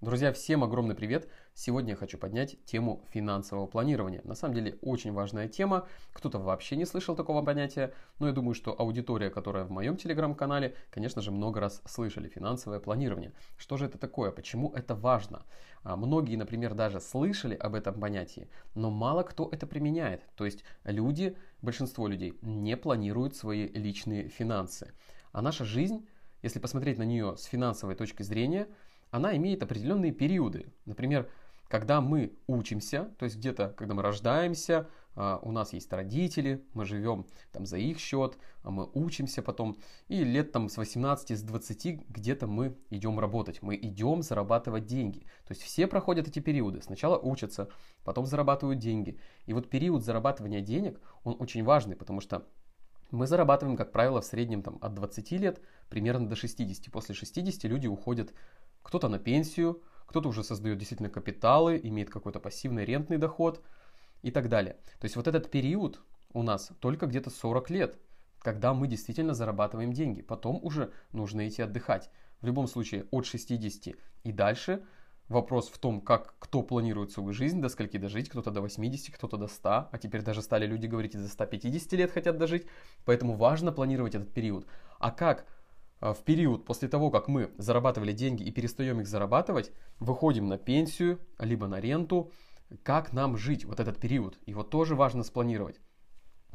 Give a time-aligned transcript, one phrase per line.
[0.00, 1.28] Друзья, всем огромный привет!
[1.52, 4.22] Сегодня я хочу поднять тему финансового планирования.
[4.24, 5.86] На самом деле очень важная тема.
[6.14, 10.74] Кто-то вообще не слышал такого понятия, но я думаю, что аудитория, которая в моем телеграм-канале,
[10.90, 13.34] конечно же, много раз слышали финансовое планирование.
[13.58, 14.30] Что же это такое?
[14.30, 15.44] Почему это важно?
[15.82, 20.22] А, многие, например, даже слышали об этом понятии, но мало кто это применяет.
[20.34, 24.94] То есть люди, большинство людей не планируют свои личные финансы.
[25.32, 26.08] А наша жизнь,
[26.40, 28.66] если посмотреть на нее с финансовой точки зрения–
[29.10, 30.72] она имеет определенные периоды.
[30.84, 31.28] Например,
[31.68, 36.84] когда мы учимся, то есть где-то, когда мы рождаемся, а, у нас есть родители, мы
[36.84, 39.76] живем там за их счет, а мы учимся потом,
[40.08, 45.20] и лет там с 18, с 20 где-то мы идем работать, мы идем зарабатывать деньги.
[45.46, 46.82] То есть все проходят эти периоды.
[46.82, 47.68] Сначала учатся,
[48.04, 49.18] потом зарабатывают деньги.
[49.46, 52.46] И вот период зарабатывания денег, он очень важный, потому что
[53.10, 56.92] мы зарабатываем, как правило, в среднем там, от 20 лет примерно до 60.
[56.92, 58.32] После 60 люди уходят
[58.82, 63.62] кто-то на пенсию, кто-то уже создает действительно капиталы, имеет какой-то пассивный рентный доход
[64.22, 64.76] и так далее.
[64.98, 66.00] То есть вот этот период
[66.32, 67.98] у нас только где-то 40 лет,
[68.40, 70.22] когда мы действительно зарабатываем деньги.
[70.22, 72.10] Потом уже нужно идти отдыхать.
[72.40, 74.82] В любом случае от 60 и дальше
[75.28, 79.36] вопрос в том, как кто планирует свою жизнь, до скольки дожить, кто-то до 80, кто-то
[79.36, 82.66] до 100, а теперь даже стали люди говорить, и до 150 лет хотят дожить,
[83.04, 84.66] поэтому важно планировать этот период.
[84.98, 85.46] А как
[86.00, 91.20] в период после того, как мы зарабатывали деньги и перестаем их зарабатывать, выходим на пенсию,
[91.38, 92.32] либо на ренту,
[92.82, 94.38] как нам жить вот этот период.
[94.46, 95.80] Его тоже важно спланировать.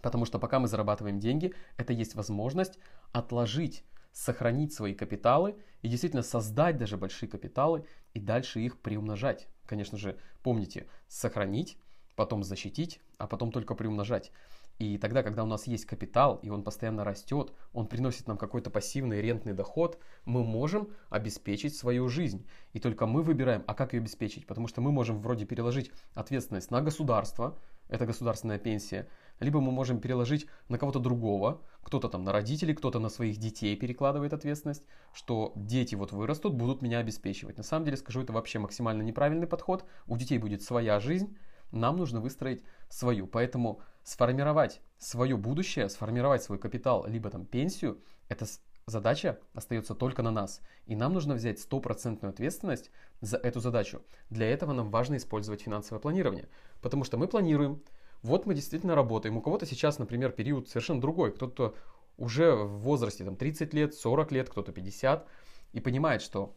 [0.01, 2.79] Потому что пока мы зарабатываем деньги, это есть возможность
[3.11, 9.47] отложить, сохранить свои капиталы и действительно создать даже большие капиталы и дальше их приумножать.
[9.65, 11.77] Конечно же, помните, сохранить,
[12.15, 14.31] потом защитить, а потом только приумножать.
[14.77, 18.69] И тогда, когда у нас есть капитал, и он постоянно растет, он приносит нам какой-то
[18.69, 22.45] пассивный рентный доход, мы можем обеспечить свою жизнь.
[22.73, 24.45] И только мы выбираем, а как ее обеспечить.
[24.45, 29.07] Потому что мы можем вроде переложить ответственность на государство, это государственная пенсия,
[29.39, 33.75] либо мы можем переложить на кого-то другого, кто-то там на родителей, кто-то на своих детей
[33.75, 34.83] перекладывает ответственность,
[35.13, 37.57] что дети вот вырастут, будут меня обеспечивать.
[37.57, 39.85] На самом деле, скажу, это вообще максимально неправильный подход.
[40.07, 41.37] У детей будет своя жизнь,
[41.71, 43.27] нам нужно выстроить свою.
[43.27, 48.45] Поэтому сформировать свое будущее, сформировать свой капитал, либо там пенсию, эта
[48.85, 50.61] задача остается только на нас.
[50.85, 54.03] И нам нужно взять стопроцентную ответственность за эту задачу.
[54.29, 56.47] Для этого нам важно использовать финансовое планирование.
[56.81, 57.81] Потому что мы планируем,
[58.21, 59.37] вот мы действительно работаем.
[59.37, 61.31] У кого-то сейчас, например, период совершенно другой.
[61.33, 61.75] Кто-то
[62.17, 65.27] уже в возрасте там, 30 лет, 40 лет, кто-то 50.
[65.73, 66.55] И понимает, что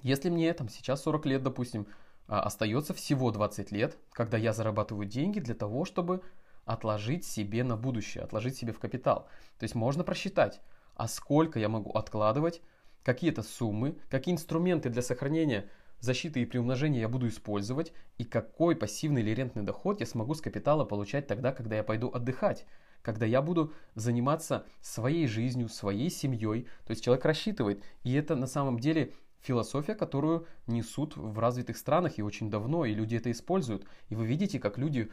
[0.00, 1.86] если мне там сейчас 40 лет, допустим,
[2.28, 6.22] а, остается всего 20 лет, когда я зарабатываю деньги для того, чтобы
[6.68, 9.28] отложить себе на будущее, отложить себе в капитал.
[9.58, 10.60] То есть можно просчитать,
[10.94, 12.60] а сколько я могу откладывать,
[13.02, 15.68] какие-то суммы, какие инструменты для сохранения
[16.00, 20.40] защиты и приумножения я буду использовать, и какой пассивный или рентный доход я смогу с
[20.40, 22.66] капитала получать тогда, когда я пойду отдыхать,
[23.02, 26.68] когда я буду заниматься своей жизнью, своей семьей.
[26.84, 32.18] То есть человек рассчитывает, и это на самом деле философия, которую несут в развитых странах
[32.18, 33.86] и очень давно, и люди это используют.
[34.08, 35.10] И вы видите, как люди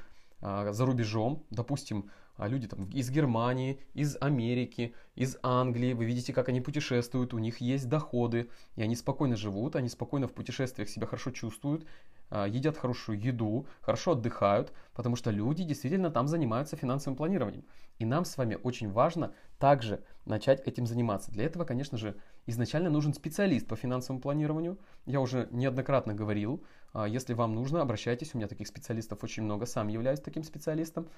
[0.71, 6.49] за рубежом, допустим, а, люди там из Германии, из Америки, из Англии, вы видите, как
[6.49, 11.07] они путешествуют, у них есть доходы, и они спокойно живут, они спокойно в путешествиях себя
[11.07, 11.85] хорошо чувствуют,
[12.29, 17.65] а, едят хорошую еду, хорошо отдыхают, потому что люди действительно там занимаются финансовым планированием.
[17.99, 21.31] И нам с вами очень важно также начать этим заниматься.
[21.31, 24.79] Для этого, конечно же, изначально нужен специалист по финансовому планированию.
[25.05, 26.63] Я уже неоднократно говорил,
[26.93, 31.09] а, если вам нужно, обращайтесь, у меня таких специалистов очень много, сам являюсь таким специалистом.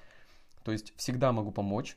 [0.64, 1.96] То есть всегда могу помочь,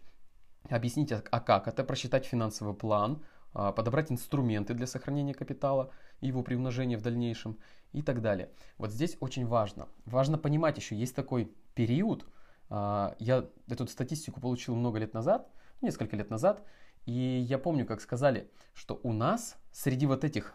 [0.70, 6.44] объяснить, а, как это, просчитать финансовый план, а, подобрать инструменты для сохранения капитала и его
[6.44, 7.58] приумножения в дальнейшем
[7.92, 8.50] и так далее.
[8.78, 9.90] Вот здесь очень важно.
[10.06, 12.26] Важно понимать еще, есть такой период,
[12.70, 15.50] а, я эту статистику получил много лет назад,
[15.82, 16.64] несколько лет назад,
[17.06, 20.54] и я помню, как сказали, что у нас среди вот этих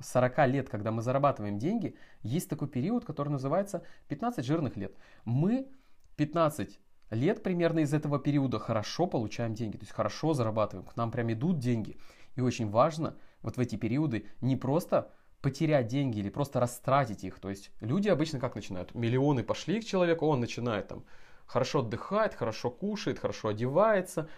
[0.00, 4.94] 40 лет, когда мы зарабатываем деньги, есть такой период, который называется 15 жирных лет.
[5.24, 5.68] Мы
[6.16, 6.78] 15
[7.10, 11.32] лет примерно из этого периода хорошо получаем деньги, то есть хорошо зарабатываем, к нам прям
[11.32, 11.96] идут деньги.
[12.36, 15.10] И очень важно вот в эти периоды не просто
[15.40, 17.38] потерять деньги или просто растратить их.
[17.38, 18.94] То есть люди обычно как начинают?
[18.94, 21.04] Миллионы пошли к человеку, он начинает там
[21.48, 24.28] хорошо отдыхает, хорошо кушает, хорошо одевается,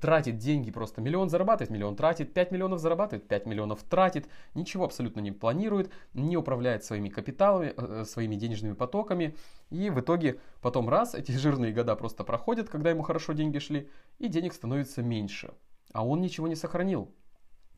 [0.00, 5.20] тратит деньги просто миллион зарабатывает, миллион тратит, 5 миллионов зарабатывает, 5 миллионов тратит, ничего абсолютно
[5.20, 9.36] не планирует, не управляет своими капиталами, э, э, своими денежными потоками.
[9.70, 13.88] И в итоге потом раз, эти жирные года просто проходят, когда ему хорошо деньги шли,
[14.18, 15.52] и денег становится меньше.
[15.92, 17.14] А он ничего не сохранил.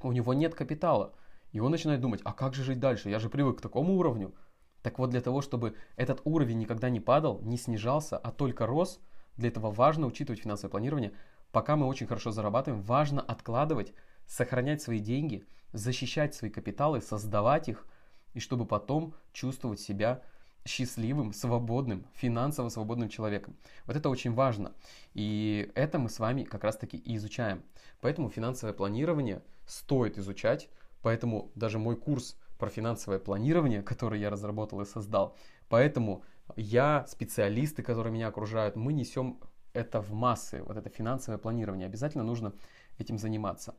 [0.02, 1.14] У него нет капитала.
[1.52, 3.10] И он начинает думать, а как же жить дальше?
[3.10, 4.34] Я же привык к такому уровню.
[4.82, 9.00] Так вот, для того, чтобы этот уровень никогда не падал, не снижался, а только рос,
[9.36, 11.12] для этого важно учитывать финансовое планирование.
[11.52, 13.92] Пока мы очень хорошо зарабатываем, важно откладывать,
[14.26, 17.86] сохранять свои деньги, защищать свои капиталы, создавать их,
[18.34, 20.22] и чтобы потом чувствовать себя
[20.64, 23.56] счастливым, свободным, финансово свободным человеком.
[23.86, 24.72] Вот это очень важно.
[25.14, 27.62] И это мы с вами как раз таки и изучаем.
[28.00, 30.68] Поэтому финансовое планирование стоит изучать.
[31.02, 35.34] Поэтому даже мой курс про финансовое планирование, который я разработал и создал,
[35.70, 36.22] поэтому
[36.56, 39.40] я, специалисты, которые меня окружают, мы несем
[39.72, 41.86] это в массы, вот это финансовое планирование.
[41.86, 42.52] Обязательно нужно
[42.98, 43.74] этим заниматься.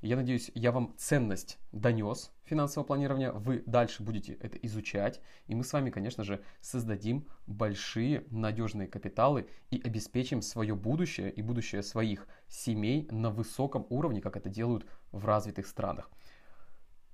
[0.00, 5.64] Я надеюсь, я вам ценность донес финансового планирования, вы дальше будете это изучать, и мы
[5.64, 12.28] с вами, конечно же, создадим большие надежные капиталы и обеспечим свое будущее и будущее своих
[12.46, 16.08] семей на высоком уровне, как это делают в развитых странах.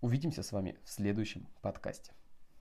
[0.03, 2.13] Увидимся с вами в следующем подкасте.